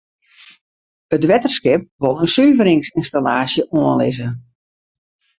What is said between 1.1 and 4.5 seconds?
It wetterskip wol in suveringsynstallaasje oanlizze.